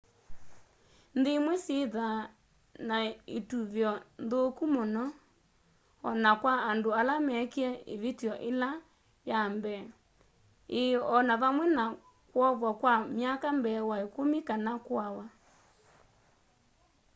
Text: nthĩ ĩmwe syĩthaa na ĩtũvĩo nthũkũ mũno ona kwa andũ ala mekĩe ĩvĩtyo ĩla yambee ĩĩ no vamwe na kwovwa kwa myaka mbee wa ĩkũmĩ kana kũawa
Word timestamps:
nthĩ 1.17 1.31
ĩmwe 1.37 1.53
syĩthaa 1.65 2.19
na 2.87 2.97
ĩtũvĩo 3.39 3.91
nthũkũ 4.23 4.63
mũno 4.75 5.03
ona 6.09 6.31
kwa 6.41 6.53
andũ 6.69 6.89
ala 6.99 7.13
mekĩe 7.27 7.69
ĩvĩtyo 7.93 8.33
ĩla 8.49 8.69
yambee 9.29 9.83
ĩĩ 10.79 10.83
no 11.27 11.35
vamwe 11.41 11.65
na 11.77 11.85
kwovwa 12.31 12.71
kwa 12.81 12.93
myaka 13.17 13.47
mbee 13.59 13.79
wa 13.89 13.97
ĩkũmĩ 14.05 14.39
kana 14.49 14.71
kũawa 14.85 15.25